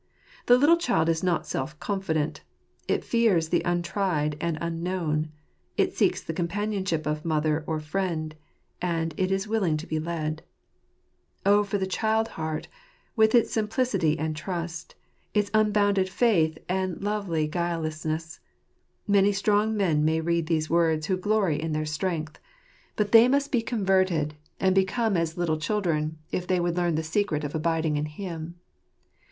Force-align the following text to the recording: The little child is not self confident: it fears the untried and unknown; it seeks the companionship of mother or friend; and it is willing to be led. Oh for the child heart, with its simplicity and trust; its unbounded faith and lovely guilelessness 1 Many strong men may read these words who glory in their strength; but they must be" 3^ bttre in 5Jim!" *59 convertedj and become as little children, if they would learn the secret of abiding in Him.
The 0.47 0.57
little 0.57 0.77
child 0.77 1.09
is 1.09 1.21
not 1.21 1.45
self 1.45 1.79
confident: 1.79 2.41
it 2.87 3.05
fears 3.05 3.49
the 3.49 3.61
untried 3.63 4.35
and 4.41 4.57
unknown; 4.59 5.31
it 5.77 5.93
seeks 5.95 6.23
the 6.23 6.33
companionship 6.33 7.05
of 7.05 7.23
mother 7.23 7.63
or 7.67 7.79
friend; 7.79 8.33
and 8.81 9.13
it 9.15 9.31
is 9.31 9.47
willing 9.47 9.77
to 9.77 9.85
be 9.85 9.99
led. 9.99 10.41
Oh 11.45 11.63
for 11.63 11.77
the 11.77 11.85
child 11.85 12.29
heart, 12.29 12.67
with 13.15 13.35
its 13.35 13.53
simplicity 13.53 14.17
and 14.17 14.35
trust; 14.35 14.95
its 15.35 15.51
unbounded 15.53 16.09
faith 16.09 16.57
and 16.67 16.99
lovely 17.03 17.45
guilelessness 17.47 18.39
1 19.05 19.13
Many 19.13 19.31
strong 19.33 19.77
men 19.77 20.03
may 20.03 20.19
read 20.19 20.47
these 20.47 20.67
words 20.67 21.05
who 21.05 21.15
glory 21.15 21.61
in 21.61 21.73
their 21.73 21.85
strength; 21.85 22.39
but 22.95 23.11
they 23.11 23.27
must 23.27 23.51
be" 23.51 23.61
3^ 23.61 23.63
bttre 23.65 23.69
in 23.69 23.75
5Jim!" 23.75 23.85
*59 23.85 23.85
convertedj 23.85 24.31
and 24.61 24.73
become 24.73 25.15
as 25.15 25.37
little 25.37 25.57
children, 25.59 26.17
if 26.31 26.47
they 26.47 26.59
would 26.59 26.75
learn 26.75 26.95
the 26.95 27.03
secret 27.03 27.43
of 27.43 27.53
abiding 27.53 27.97
in 27.97 28.07
Him. 28.07 28.55